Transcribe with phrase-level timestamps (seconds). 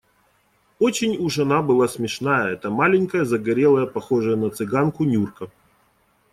[0.79, 5.49] Очень уж она была смешная, эта маленькая, загорелая, похожая на цыганку Нюрка.